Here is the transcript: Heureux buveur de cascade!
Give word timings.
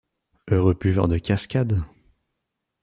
Heureux 0.49 0.73
buveur 0.73 1.07
de 1.07 1.19
cascade! 1.19 1.83